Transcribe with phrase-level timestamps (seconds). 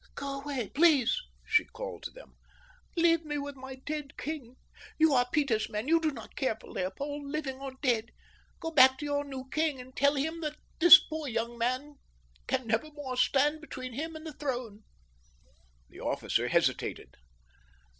[0.15, 1.15] "Go away, please!"
[1.45, 2.33] she called to them.
[2.97, 4.55] "Leave me with my dead king.
[4.97, 5.87] You are Peter's men.
[5.87, 8.09] You do not care for Leopold, living or dead.
[8.59, 11.99] Go back to your new king and tell him that this poor young man
[12.47, 14.85] can never more stand between him and the throne."
[15.91, 17.15] The officer hesitated.